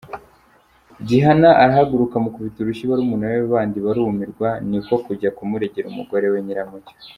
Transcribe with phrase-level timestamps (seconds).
[1.07, 6.93] "Gihana arahaguruka amukubita urushyi barumuna be bandi barumirwa; niko kujya kumuregera umugore we Nyiramucyo.